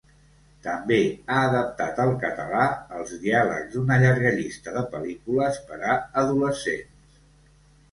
[0.67, 0.95] També
[1.33, 2.63] ha adaptat al català
[3.01, 7.25] els diàlegs d'una llarga llista de pel·lícules per a adolescents.